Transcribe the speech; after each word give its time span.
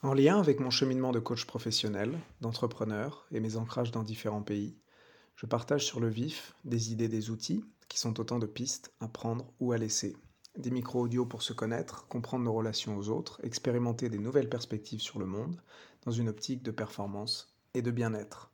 En 0.00 0.14
lien 0.14 0.38
avec 0.38 0.60
mon 0.60 0.70
cheminement 0.70 1.10
de 1.10 1.18
coach 1.18 1.44
professionnel, 1.44 2.16
d'entrepreneur 2.40 3.26
et 3.32 3.40
mes 3.40 3.56
ancrages 3.56 3.90
dans 3.90 4.04
différents 4.04 4.44
pays, 4.44 4.76
je 5.34 5.44
partage 5.44 5.84
sur 5.84 5.98
le 5.98 6.08
vif 6.08 6.54
des 6.64 6.92
idées, 6.92 7.08
des 7.08 7.30
outils 7.30 7.64
qui 7.88 7.98
sont 7.98 8.20
autant 8.20 8.38
de 8.38 8.46
pistes 8.46 8.92
à 9.00 9.08
prendre 9.08 9.52
ou 9.58 9.72
à 9.72 9.76
laisser. 9.76 10.16
Des 10.56 10.70
micro-audios 10.70 11.26
pour 11.26 11.42
se 11.42 11.52
connaître, 11.52 12.06
comprendre 12.06 12.44
nos 12.44 12.52
relations 12.52 12.96
aux 12.96 13.08
autres, 13.08 13.40
expérimenter 13.42 14.08
des 14.08 14.20
nouvelles 14.20 14.48
perspectives 14.48 15.00
sur 15.00 15.18
le 15.18 15.26
monde 15.26 15.60
dans 16.04 16.12
une 16.12 16.28
optique 16.28 16.62
de 16.62 16.70
performance 16.70 17.56
et 17.74 17.82
de 17.82 17.90
bien-être. 17.90 18.52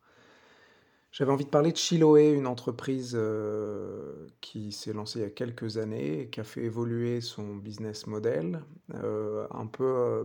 J'avais 1.14 1.30
envie 1.30 1.44
de 1.44 1.50
parler 1.50 1.70
de 1.70 1.76
Chiloé, 1.76 2.32
une 2.32 2.48
entreprise 2.48 3.12
euh, 3.14 4.26
qui 4.40 4.72
s'est 4.72 4.92
lancée 4.92 5.20
il 5.20 5.22
y 5.22 5.24
a 5.24 5.30
quelques 5.30 5.76
années 5.78 6.22
et 6.22 6.26
qui 6.28 6.40
a 6.40 6.44
fait 6.44 6.62
évoluer 6.64 7.20
son 7.20 7.54
business 7.54 8.08
model, 8.08 8.64
euh, 8.94 9.46
un 9.52 9.66
peu 9.68 9.84
euh, 9.84 10.24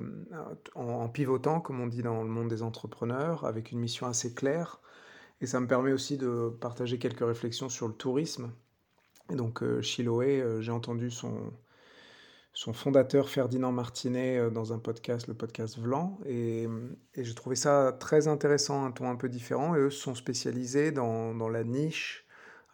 en, 0.73 1.07
pivotant, 1.07 1.61
comme 1.61 1.79
on 1.79 1.85
dit 1.85 2.01
dans 2.01 2.23
le 2.23 2.29
monde 2.29 2.47
des 2.47 2.63
entrepreneurs, 2.63 3.45
avec 3.45 3.71
une 3.71 3.77
mission 3.77 4.07
assez 4.07 4.33
claire. 4.33 4.79
Et 5.41 5.45
ça 5.45 5.59
me 5.59 5.67
permet 5.67 5.91
aussi 5.91 6.17
de 6.17 6.51
partager 6.59 6.97
quelques 6.97 7.19
réflexions 7.19 7.69
sur 7.69 7.87
le 7.87 7.93
tourisme. 7.93 8.51
Donc 9.29 9.61
Chiloé, 9.81 10.43
j'ai 10.59 10.71
entendu 10.71 11.11
son, 11.11 11.53
son 12.53 12.73
fondateur 12.73 13.29
Ferdinand 13.29 13.71
Martinet 13.71 14.37
euh, 14.37 14.49
dans 14.49 14.73
un 14.73 14.79
podcast, 14.79 15.27
le 15.27 15.33
podcast 15.33 15.77
Vlan. 15.77 16.19
Et, 16.25 16.67
et 17.15 17.23
j'ai 17.23 17.35
trouvé 17.35 17.55
ça 17.55 17.95
très 17.99 18.27
intéressant, 18.27 18.85
un 18.85 18.91
ton 18.91 19.09
un 19.09 19.15
peu 19.15 19.29
différent. 19.29 19.75
Et 19.75 19.79
eux 19.79 19.89
sont 19.89 20.15
spécialisés 20.15 20.91
dans, 20.91 21.33
dans 21.35 21.49
la 21.49 21.63
niche, 21.63 22.25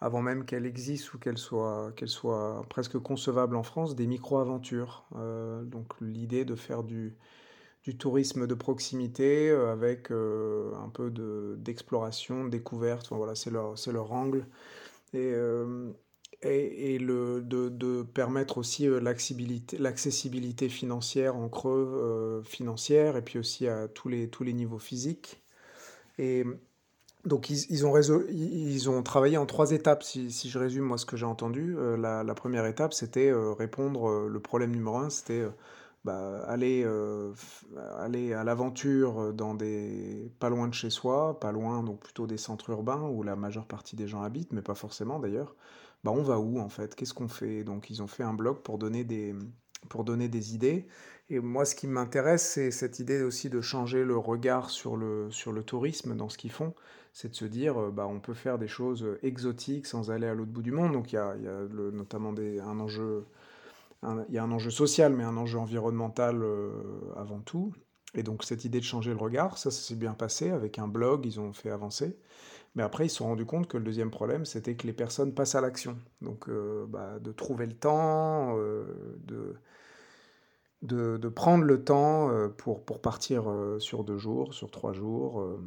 avant 0.02 0.22
même 0.22 0.46
qu'elle 0.46 0.66
existe 0.66 1.14
ou 1.14 1.20
qu'elle 1.20 1.38
soit, 1.38 1.92
qu'elle 1.96 2.10
soit 2.10 2.66
presque 2.70 2.98
concevable 3.00 3.56
en 3.56 3.64
France, 3.64 3.96
des 3.96 4.08
micro-aventures. 4.08 5.06
Euh, 5.16 5.64
donc 5.64 5.94
l'idée 6.02 6.46
de 6.46 6.56
faire 6.56 6.84
du, 6.84 7.16
du 7.84 7.98
tourisme 7.98 8.48
de 8.48 8.54
proximité 8.56 9.50
euh, 9.50 9.72
avec 9.72 10.10
un 10.12 10.90
peu 10.90 11.12
d'exploration, 11.58 12.46
de, 12.46 12.50
découverte. 12.50 13.08
Enfin, 13.08 13.18
voilà, 13.18 13.36
c'est 13.36 13.52
leur, 13.52 13.76
leur 13.92 14.12
angle. 14.12 14.48
Et 15.14 15.34
et, 16.42 16.98
le, 17.00 17.42
de, 17.42 17.70
permettre 18.04 18.58
aussi 18.58 18.88
euh, 18.88 19.00
l'accessibilité 19.00 20.70
financière 20.70 21.36
en 21.36 21.50
creux 21.50 21.92
euh, 21.96 22.44
financière 22.44 23.18
et 23.18 23.22
puis 23.22 23.40
aussi 23.40 23.68
à 23.68 23.88
tous 23.88 24.10
les, 24.10 24.30
tous 24.30 24.44
les 24.44 24.54
niveaux 24.54 24.80
physiques. 24.80 25.44
Et 26.18 26.46
donc 27.26 27.50
ils, 27.50 27.86
ont, 27.86 27.98
ils 28.30 28.90
ont 28.90 29.04
travaillé 29.04 29.38
en 29.38 29.46
trois 29.46 29.72
étapes, 29.72 30.04
si, 30.04 30.32
si 30.32 30.50
je 30.50 30.60
résume 30.60 30.84
moi 30.84 30.98
ce 30.98 31.06
que 31.06 31.18
j'ai 31.18 31.26
entendu. 31.26 31.76
Euh, 31.78 31.98
la, 31.98 32.36
première 32.36 32.66
étape, 32.66 32.94
c'était 32.94 33.32
répondre, 33.34 34.28
le 34.28 34.40
problème 34.40 34.72
numéro 34.72 34.98
un, 34.98 35.10
c'était 35.10 35.46
bah, 36.04 36.44
aller, 36.48 36.88
aller 37.98 38.34
à 38.34 38.44
l'aventure 38.44 39.34
dans 39.34 39.56
des 39.56 40.32
pas 40.40 40.50
loin 40.50 40.68
de 40.68 40.74
chez 40.74 40.90
soi, 40.90 41.40
pas 41.40 41.52
loin, 41.52 41.84
donc 41.84 42.00
plutôt 42.00 42.28
des 42.28 42.38
centres 42.38 42.70
urbains 42.70 43.02
où 43.02 43.24
la 43.24 43.36
majeure 43.36 43.66
partie 43.66 43.96
des 43.96 44.08
gens 44.08 44.22
habitent, 44.22 44.54
mais 44.54 44.62
pas 44.62 44.76
forcément 44.76 45.20
d'ailleurs. 45.20 45.56
Bah, 46.06 46.12
on 46.12 46.22
va 46.22 46.40
où 46.40 46.60
en 46.60 46.70
fait? 46.70 46.94
Qu'est-ce 46.94 47.16
qu'on 47.16 47.28
fait? 47.28 47.64
Donc 47.64 47.90
ils 47.90 48.04
ont 48.04 48.08
fait 48.08 48.22
un 48.22 48.36
blog 48.36 48.60
pour 48.60 48.78
donner 48.78 49.04
des, 49.04 49.34
pour 49.90 50.04
donner 50.04 50.30
des 50.30 50.54
idées. 50.54 50.86
Et 51.32 51.40
moi, 51.40 51.66
ce 51.66 51.74
qui 51.74 51.88
m'intéresse, 51.88 52.48
c'est 52.48 52.70
cette 52.70 53.00
idée 53.00 53.24
aussi 53.24 53.50
de 53.50 53.60
changer 53.60 54.04
le 54.04 54.16
regard 54.16 54.70
sur 54.70 54.98
le, 54.98 55.32
sur 55.32 55.52
le 55.52 55.64
tourisme 55.64 56.16
dans 56.16 56.30
ce 56.30 56.38
qu'ils 56.38 56.52
font. 56.52 56.76
C'est 57.12 57.30
de 57.30 57.36
se 57.36 57.46
dire, 57.46 57.82
euh, 57.82 57.90
bah, 57.90 58.06
on 58.08 58.20
peut 58.20 58.36
faire 58.36 58.60
des 58.60 58.68
choses 58.68 59.04
exotiques 59.24 59.88
sans 59.88 60.12
aller 60.12 60.28
à 60.28 60.36
l'autre 60.36 60.52
bout 60.52 60.62
du 60.62 60.72
monde. 60.72 60.92
Donc 60.94 61.12
il 61.12 61.16
y 61.16 61.18
a, 61.18 61.36
y 61.38 61.48
a 61.48 61.64
notamment 61.92 62.34
des, 62.34 62.60
un 62.60 62.80
enjeu, 62.80 63.26
il 64.04 64.36
y 64.36 64.38
a 64.38 64.44
un 64.44 64.52
enjeu 64.52 64.70
social, 64.70 65.12
mais 65.12 65.24
un 65.24 65.38
enjeu 65.38 65.58
environnemental 65.58 66.44
euh, 66.44 66.70
avant 67.18 67.40
tout. 67.40 67.74
Et 68.14 68.22
donc 68.22 68.44
cette 68.44 68.64
idée 68.64 68.80
de 68.80 68.86
changer 68.86 69.10
le 69.10 69.18
regard, 69.18 69.58
ça, 69.58 69.72
ça 69.72 69.82
s'est 69.82 69.96
bien 69.96 70.14
passé 70.14 70.52
avec 70.52 70.78
un 70.78 70.88
blog, 70.88 71.26
ils 71.26 71.40
ont 71.40 71.52
fait 71.52 71.72
avancer. 71.72 72.16
Mais 72.76 72.84
après, 72.84 73.06
ils 73.06 73.10
se 73.10 73.18
sont 73.18 73.28
rendus 73.28 73.46
compte 73.46 73.68
que 73.68 73.78
le 73.78 73.84
deuxième 73.84 74.12
problème, 74.12 74.46
c'était 74.46 74.76
que 74.76 74.86
les 74.86 74.94
personnes 74.94 75.34
passent 75.34 75.56
à 75.56 75.62
l'action. 75.62 75.98
Donc, 76.22 76.50
euh, 76.50 76.86
bah, 76.88 77.20
de 77.20 77.32
trouver 77.32 77.66
le 77.66 77.74
temps, 77.74 78.58
euh, 78.58 79.18
de, 79.24 81.18
de, 81.18 81.30
prendre 81.30 81.64
le 81.64 81.84
temps 81.84 82.30
euh, 82.30 82.50
pour, 82.50 82.84
pour 82.84 83.02
partir 83.02 83.46
sur 83.80 84.04
deux 84.04 84.18
jours, 84.18 84.54
sur 84.54 84.72
trois 84.72 84.92
jours. 84.92 85.58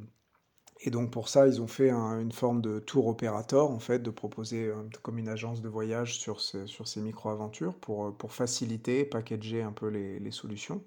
Et 0.82 0.90
donc, 0.90 1.10
pour 1.10 1.28
ça, 1.28 1.48
ils 1.48 1.62
ont 1.62 1.66
fait 1.66 1.90
une 1.90 2.30
forme 2.30 2.60
de 2.60 2.78
tour 2.78 3.06
opérateur, 3.08 3.70
en 3.70 3.80
fait, 3.80 4.00
de 4.00 4.10
proposer 4.10 4.70
comme 5.02 5.18
une 5.18 5.28
agence 5.28 5.62
de 5.62 5.68
voyage 5.68 6.18
sur, 6.18 6.40
sur 6.40 6.86
ces 6.86 7.00
micro-aventures 7.00 7.74
pour, 7.74 8.14
pour 8.16 8.32
faciliter, 8.32 9.04
packager 9.04 9.62
un 9.62 9.72
peu 9.72 9.88
les 9.88 10.30
solutions. 10.30 10.84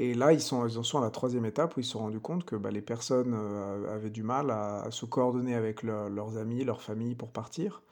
Et 0.00 0.14
là, 0.14 0.32
ils, 0.32 0.40
sont, 0.40 0.66
ils 0.66 0.82
sont 0.82 0.96
à 0.96 1.02
la 1.02 1.10
troisième 1.10 1.44
étape 1.44 1.76
où 1.76 1.80
ils 1.80 1.84
se 1.84 1.90
sont 1.90 1.98
rendus 1.98 2.20
compte 2.20 2.46
que 2.46 2.56
bah, 2.56 2.70
les 2.70 2.80
personnes 2.80 3.34
euh, 3.34 3.94
avaient 3.94 4.08
du 4.08 4.22
mal 4.22 4.50
à, 4.50 4.86
se 4.90 5.04
coordonner 5.04 5.54
avec 5.54 5.82
leurs 5.82 6.38
amis, 6.38 6.64
leur 6.64 6.80
famille 6.80 7.14
pour 7.14 7.30
partir. 7.30 7.82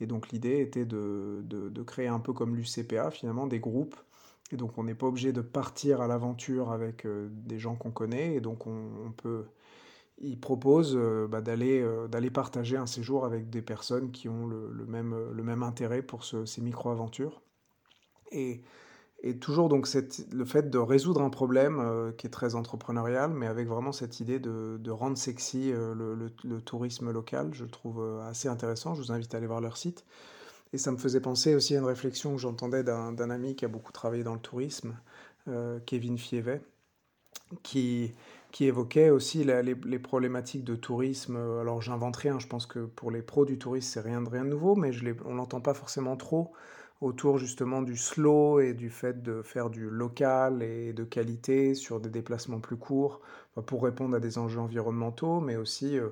Et 0.00 0.06
donc 0.06 0.28
l'idée 0.30 0.60
était 0.60 0.84
de, 0.84 1.42
de, 1.42 1.82
créer 1.82 2.06
un 2.06 2.20
peu 2.20 2.32
comme 2.32 2.54
l'UCPA, 2.54 3.10
finalement, 3.10 3.48
des 3.48 3.58
groupes. 3.58 3.96
Et 4.52 4.56
donc 4.56 4.78
on 4.78 4.84
n'est 4.84 4.94
pas 4.94 5.08
obligé 5.08 5.32
de 5.32 5.40
partir 5.40 6.00
à 6.00 6.06
l'aventure 6.06 6.70
avec 6.70 7.04
euh, 7.04 7.26
des 7.32 7.58
gens 7.58 7.74
qu'on 7.74 7.90
connaît. 7.90 8.36
Et 8.36 8.40
donc 8.40 8.68
on, 8.68 9.10
peut... 9.16 9.46
Ils 10.18 10.38
proposent 10.38 10.94
euh, 10.96 11.26
bah, 11.26 11.40
d'aller 11.40 11.84
d'aller 12.08 12.30
partager 12.30 12.76
un 12.76 12.86
séjour 12.86 13.24
avec 13.24 13.50
des 13.50 13.60
personnes 13.60 14.12
qui 14.12 14.28
ont 14.28 14.46
le, 14.46 14.70
le 14.70 14.86
même, 14.86 15.16
le 15.32 15.42
même 15.42 15.64
intérêt 15.64 16.02
pour 16.02 16.24
ces 16.24 16.60
micro-aventures. 16.60 17.42
Et 18.30 18.62
et 19.22 19.38
toujours 19.38 19.68
donc 19.68 19.88
le 20.32 20.44
fait 20.44 20.68
de 20.70 20.78
résoudre 20.78 21.22
un 21.22 21.30
problème 21.30 21.80
euh, 21.80 22.12
qui 22.12 22.26
est 22.26 22.30
très 22.30 22.54
entrepreneurial, 22.54 23.30
mais 23.32 23.46
avec 23.46 23.66
vraiment 23.66 23.92
cette 23.92 24.20
idée 24.20 24.38
de, 24.38 24.90
rendre 24.90 25.16
sexy 25.16 25.72
euh, 25.72 25.94
le, 26.44 26.60
tourisme 26.60 27.10
local, 27.10 27.50
je 27.52 27.64
trouve 27.64 28.00
euh, 28.00 28.28
assez 28.28 28.48
intéressant. 28.48 28.94
Je 28.94 29.00
vous 29.00 29.12
invite 29.12 29.34
à 29.34 29.38
aller 29.38 29.46
voir 29.46 29.60
leur 29.60 29.76
site. 29.76 30.04
Et 30.72 30.78
ça 30.78 30.92
me 30.92 30.96
faisait 30.96 31.20
penser 31.20 31.54
aussi 31.54 31.74
à 31.74 31.78
une 31.78 31.86
réflexion 31.86 32.34
que 32.34 32.40
j'entendais 32.40 32.82
d'un 32.82 33.30
ami 33.30 33.56
qui 33.56 33.64
a 33.64 33.68
beaucoup 33.68 33.92
travaillé 33.92 34.24
dans 34.24 34.34
le 34.34 34.40
tourisme, 34.40 34.96
Kevin 35.86 36.18
Fievet, 36.18 36.60
qui, 37.62 38.12
évoquait 38.60 39.10
aussi 39.10 39.44
les, 39.44 39.98
problématiques 40.00 40.64
de 40.64 40.74
tourisme. 40.74 41.36
Alors 41.36 41.82
j'invente 41.82 42.16
rien, 42.16 42.40
je 42.40 42.48
pense 42.48 42.66
que 42.66 42.80
pour 42.80 43.12
les 43.12 43.22
pros 43.22 43.46
du 43.46 43.58
tourisme, 43.58 43.88
c'est 43.92 44.00
rien 44.00 44.20
de 44.20 44.28
rien 44.28 44.42
nouveau, 44.42 44.74
mais 44.74 44.92
je 44.92 45.06
on 45.24 45.36
l'entend 45.36 45.60
pas 45.60 45.72
forcément 45.72 46.16
trop 46.16 46.52
autour 47.00 47.38
justement 47.38 47.82
du 47.82 47.96
slow 47.96 48.60
et 48.60 48.74
du 48.74 48.90
fait 48.90 49.22
de 49.22 49.42
faire 49.42 49.70
du 49.70 49.90
local 49.90 50.62
et 50.62 50.92
de 50.92 51.04
qualité 51.04 51.74
sur 51.74 52.00
des 52.00 52.08
déplacements 52.10 52.60
plus 52.60 52.76
courts 52.76 53.20
pour 53.66 53.82
répondre 53.84 54.16
à 54.16 54.20
des 54.20 54.38
enjeux 54.38 54.60
environnementaux, 54.60 55.40
mais 55.40 55.56
aussi, 55.56 55.98
euh, 55.98 56.10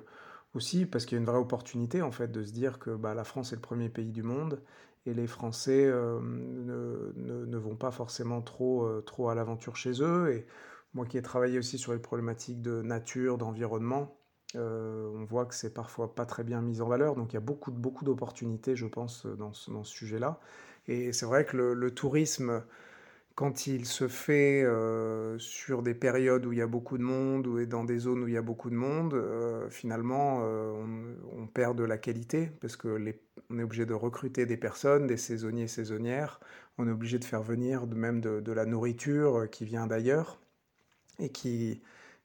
aussi 0.55 0.87
parce 0.87 1.07
qu'il 1.07 1.17
y 1.17 1.19
a 1.19 1.21
une 1.21 1.27
vraie 1.27 1.39
opportunité 1.39 2.03
en 2.03 2.11
fait 2.13 2.29
de 2.31 2.45
se 2.45 2.53
dire 2.53 2.79
que 2.79 2.91
bah, 2.91 3.15
la 3.15 3.25
France 3.25 3.53
est 3.53 3.57
le 3.57 3.63
premier 3.63 3.89
pays 3.89 4.13
du 4.13 4.23
monde 4.23 4.61
et 5.07 5.15
les 5.15 5.27
Français 5.27 5.85
euh, 5.87 6.21
ne, 6.23 7.13
ne, 7.17 7.59
vont 7.59 7.77
pas 7.77 7.91
forcément 7.91 8.41
trop, 8.43 8.85
euh, 8.85 9.03
trop 9.03 9.29
à 9.29 9.35
l'aventure 9.35 9.77
chez 9.77 10.03
eux. 10.03 10.33
Et 10.33 10.47
moi 10.95 11.07
qui 11.07 11.19
ai 11.19 11.23
travaillé 11.23 11.59
aussi 11.59 11.79
sur 11.79 11.93
les 11.93 11.99
problématiques 11.99 12.63
de 12.63 12.83
nature, 12.83 13.39
d'environnement, 13.39 14.17
on 14.57 15.25
voit 15.25 15.47
que 15.47 15.55
c'est 15.55 15.75
parfois 15.75 16.15
pas 16.15 16.27
très 16.27 16.45
bien 16.45 16.61
mis 16.61 16.81
en 16.81 16.89
valeur. 16.89 17.15
Donc 17.17 17.33
il 17.33 17.35
y 17.35 17.39
a 17.39 17.41
beaucoup, 17.41 17.71
beaucoup 17.71 18.05
d'opportunités, 18.05 18.77
je 18.77 18.87
pense, 18.87 19.27
dans 19.27 19.53
ce, 19.53 19.71
dans 19.71 19.85
ce 19.85 19.93
sujet-là. 19.93 20.39
Et 20.89 21.13
c'est 21.13 21.27
vrai 21.27 21.45
que 21.45 21.57
le, 21.57 21.91
tourisme, 21.91 22.63
quand 23.35 23.67
il 23.67 23.87
se 23.87 24.09
fait 24.09 24.63
euh, 24.65 25.39
sur 25.39 25.83
des 25.83 25.95
périodes 25.95 26.45
où 26.47 26.53
il 26.53 26.59
y 26.59 26.63
a 26.63 26.67
beaucoup 26.67 26.99
de 26.99 27.03
monde 27.03 27.47
ou 27.47 27.65
dans 27.65 27.85
des 27.85 27.99
zones 27.99 28.23
où 28.23 28.29
il 28.29 28.35
y 28.35 28.37
a 28.37 28.43
beaucoup 28.43 28.71
de 28.71 28.75
monde, 28.75 29.15
euh, 29.15 29.69
finalement, 29.71 30.43
euh, 30.43 30.73
on, 31.33 31.47
perd 31.47 31.77
de 31.79 31.85
la 31.85 31.97
qualité 31.99 32.51
parce 32.61 32.77
que 32.77 32.89
les, 32.89 33.19
on 33.51 33.59
est 33.59 33.63
obligé 33.63 33.87
de 33.87 33.95
recruter 33.95 34.47
des 34.47 34.57
personnes, 34.57 35.07
des 35.07 35.17
saisonniers 35.17 35.69
saisonnières. 35.69 36.41
On 36.77 36.87
est 36.87 36.93
obligé 36.93 37.19
de 37.19 37.25
faire 37.25 37.43
venir 37.43 37.87
de, 37.87 37.95
même 37.95 38.21
de, 38.21 38.53
la 38.53 38.67
nourriture 38.67 39.49
qui 39.51 39.65
vient 39.65 39.87
d'ailleurs 39.87 40.41
et 41.19 41.31
qui, 41.31 41.81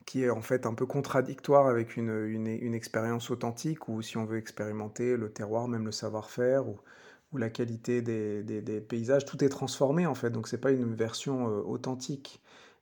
qui 0.05 0.23
est 0.23 0.29
en 0.29 0.41
fait 0.41 0.65
un 0.65 0.73
peu 0.73 0.85
contradictoire 0.85 1.67
avec 1.67 1.97
une, 1.97 2.09
une, 2.09 2.73
expérience 2.73 3.29
authentique 3.29 3.87
ou 3.89 4.01
si 4.01 4.17
on 4.17 4.25
veut 4.25 4.37
expérimenter 4.37 5.17
le 5.17 5.31
terroir, 5.31 5.67
même 5.67 5.85
le 5.85 5.91
savoir-faire. 5.91 6.67
Ou, 6.67 6.79
la 7.37 7.51
qualité 7.51 8.01
des, 8.01 8.41
des, 8.41 8.81
paysages, 8.81 9.23
tout 9.23 9.43
est 9.43 9.49
transformé 9.49 10.07
en 10.07 10.15
fait, 10.15 10.31
donc 10.31 10.47
c'est 10.47 10.57
pas 10.57 10.71
une 10.71 10.95
version 10.95 11.47
euh, 11.47 11.61
authentique. 11.61 12.41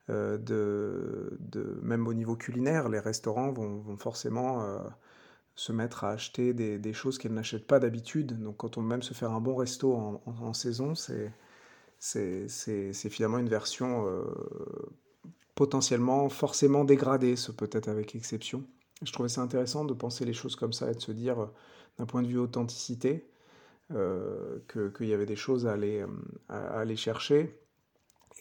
Euh, 0.09 0.37
de, 0.37 1.37
même 1.83 2.07
au 2.07 2.13
niveau 2.13 2.37
culinaire, 2.37 2.87
les 2.87 2.99
restaurants 2.99 3.51
vont, 3.51 3.97
forcément 3.97 4.63
euh, 4.63 4.79
se 5.55 5.73
mettre 5.73 6.05
à 6.05 6.11
acheter 6.11 6.53
des, 6.53 6.93
choses 6.93 7.17
qu'elles 7.17 7.33
n'achètent 7.33 7.67
pas 7.67 7.79
d'habitude. 7.79 8.41
Donc 8.41 8.55
quand 8.55 8.77
on 8.77 8.81
même 8.81 9.03
se 9.03 9.13
faire 9.13 9.31
un 9.31 9.41
bon 9.41 9.55
resto 9.55 9.93
en, 9.93 10.21
en, 10.25 10.53
saison, 10.53 10.95
c'est, 10.95 11.33
c'est, 11.99 12.93
finalement 13.09 13.39
une 13.39 13.49
version 13.49 14.05
potentiellement 15.57 16.29
forcément 16.29 16.85
dégradée, 16.85 17.35
ce 17.35 17.51
peut-être 17.51 17.89
avec 17.89 18.15
exception. 18.15 18.63
Je 19.03 19.11
trouvais 19.11 19.27
ça 19.27 19.41
intéressant 19.41 19.85
de 19.85 19.93
penser 19.93 20.23
les 20.23 20.33
choses 20.33 20.55
comme 20.55 20.71
ça 20.71 20.89
et 20.91 20.93
de 20.93 21.01
se 21.01 21.11
dire, 21.11 21.49
d'un 21.97 22.05
point 22.05 22.21
de 22.21 22.27
vue 22.27 22.37
authenticité, 22.37 23.27
euh, 23.91 24.59
qu'il 24.69 25.07
y 25.07 25.13
avait 25.13 25.25
des 25.25 25.35
choses 25.35 25.65
à 25.65 25.73
aller, 25.73 26.05
à 26.47 26.79
aller 26.79 26.95
chercher. 26.95 27.59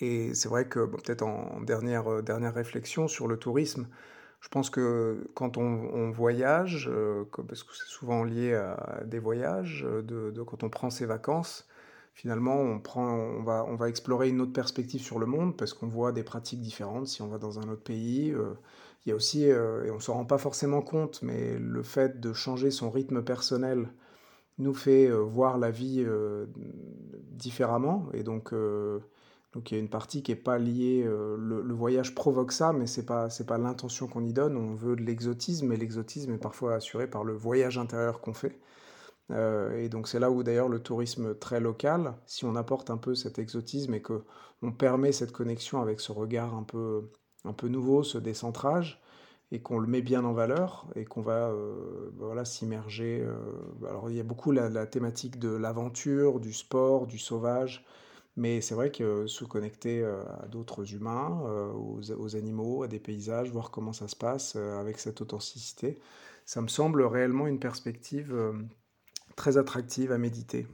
Et 0.00 0.34
c'est 0.34 0.50
vrai 0.50 0.68
que 0.68 0.84
peut-être 0.84 1.22
en 1.22 1.62
dernière, 1.62 2.22
dernière 2.22 2.54
réflexion 2.54 3.08
sur 3.08 3.28
le 3.28 3.38
tourisme, 3.38 3.88
je 4.40 4.48
pense 4.48 4.68
que 4.68 5.26
quand 5.34 5.56
on, 5.56 6.10
voyage, 6.10 6.88
euh, 6.92 7.24
parce 7.48 7.64
que 7.64 7.74
c'est 7.74 7.88
souvent 7.88 8.24
lié 8.24 8.54
à 8.54 9.02
des 9.04 9.18
voyages, 9.18 9.84
euh, 9.88 10.02
de, 10.02 10.42
quand 10.42 10.62
on 10.62 10.68
prend 10.68 10.90
ses 10.90 11.06
vacances, 11.06 11.66
finalement 12.16 12.56
on, 12.56 12.80
prend, 12.80 13.14
on, 13.14 13.44
va, 13.44 13.64
on 13.68 13.76
va 13.76 13.88
explorer 13.88 14.28
une 14.28 14.40
autre 14.40 14.52
perspective 14.52 15.00
sur 15.00 15.20
le 15.20 15.26
monde 15.26 15.56
parce 15.56 15.72
qu'on 15.72 15.86
voit 15.86 16.10
des 16.10 16.24
pratiques 16.24 16.60
différentes 16.60 17.06
si 17.06 17.22
on 17.22 17.28
va 17.28 17.38
dans 17.38 17.60
un 17.60 17.68
autre 17.68 17.84
pays. 17.84 18.32
Euh, 18.32 18.54
il 19.04 19.10
y 19.10 19.12
a 19.12 19.14
aussi, 19.14 19.44
et 19.44 19.54
on 19.92 19.94
ne 19.94 20.00
s'en 20.00 20.14
rend 20.14 20.24
pas 20.24 20.38
forcément 20.38 20.82
compte, 20.82 21.22
mais 21.22 21.56
le 21.60 21.84
fait 21.84 22.18
de 22.18 22.32
changer 22.32 22.72
son 22.72 22.90
rythme 22.90 23.22
personnel 23.22 23.88
nous 24.58 24.74
fait 24.74 25.08
voir 25.08 25.58
la 25.58 25.70
vie 25.70 26.04
différemment. 27.36 28.08
Et 28.14 28.24
donc 28.24 28.52
donc 29.56 29.70
il 29.70 29.74
y 29.74 29.78
a 29.78 29.80
une 29.80 29.88
partie 29.88 30.22
qui 30.22 30.32
n'est 30.32 30.36
pas 30.36 30.58
liée, 30.58 31.02
euh, 31.06 31.34
le, 31.38 31.72
voyage 31.72 32.14
provoque 32.14 32.52
ça, 32.52 32.74
mais 32.74 32.86
ce 32.86 33.00
n'est 33.00 33.06
pas, 33.06 33.28
pas 33.46 33.56
l'intention 33.56 34.06
qu'on 34.06 34.22
y 34.22 34.34
donne, 34.34 34.54
on 34.54 34.74
veut 34.74 34.96
de 34.96 35.02
l'exotisme, 35.02 35.72
et 35.72 35.78
l'exotisme 35.78 36.34
est 36.34 36.38
parfois 36.38 36.74
assuré 36.74 37.06
par 37.06 37.24
le 37.24 37.32
voyage 37.32 37.78
intérieur 37.78 38.20
qu'on 38.20 38.34
fait. 38.34 38.58
Euh, 39.32 39.76
et 39.78 39.88
donc 39.88 40.08
c'est 40.08 40.20
là 40.20 40.30
où 40.30 40.42
d'ailleurs 40.42 40.68
le 40.68 40.80
tourisme 40.80 41.34
très 41.36 41.60
local, 41.60 42.14
si 42.26 42.44
on 42.44 42.54
apporte 42.54 42.90
un 42.90 42.96
peu 42.96 43.14
cet 43.14 43.38
exotisme 43.38 43.94
et 43.94 44.02
qu'on 44.02 44.72
permet 44.72 45.12
cette 45.12 45.32
connexion 45.32 45.80
avec 45.82 46.00
ce 46.00 46.12
regard 46.12 46.54
un 46.54 46.62
peu, 46.62 47.10
un 47.44 47.52
peu 47.52 47.68
nouveau, 47.68 48.04
ce 48.04 48.18
décentrage, 48.18 49.02
et 49.52 49.60
qu'on 49.60 49.78
le 49.78 49.86
met 49.86 50.02
bien 50.02 50.24
en 50.24 50.32
valeur 50.32 50.88
et 50.96 51.04
qu'on 51.04 51.22
va 51.22 51.50
euh, 51.50 52.10
voilà, 52.16 52.44
s'immerger. 52.44 53.26
alors 53.88 54.10
il 54.10 54.16
y 54.16 54.20
a 54.20 54.24
beaucoup 54.24 54.52
la, 54.52 54.86
thématique 54.86 55.38
de 55.38 55.50
l'aventure, 55.50 56.40
du 56.40 56.52
sport, 56.52 57.06
du 57.06 57.18
sauvage, 57.18 57.84
mais 58.36 58.60
c'est 58.60 58.74
vrai 58.74 58.90
que 58.90 59.26
se 59.26 59.44
connecter 59.44 60.02
euh, 60.02 60.22
à 60.42 60.46
d'autres 60.46 60.94
humains, 60.94 61.40
euh, 61.46 61.72
aux, 61.72 62.36
animaux, 62.36 62.82
à 62.82 62.88
des 62.88 63.00
paysages, 63.00 63.50
voir 63.50 63.70
comment 63.70 63.92
ça 63.94 64.08
se 64.08 64.16
passe 64.16 64.54
euh, 64.56 64.78
avec 64.78 64.98
cette 64.98 65.20
authenticité, 65.22 65.98
ça 66.44 66.60
me 66.60 66.68
semble 66.68 67.02
réellement 67.02 67.46
une 67.46 67.58
perspective 67.58 68.34
très 69.36 69.58
attractive 69.58 70.12
à 70.12 70.18
méditer. 70.18 70.66